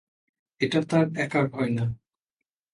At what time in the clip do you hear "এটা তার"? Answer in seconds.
0.61-1.05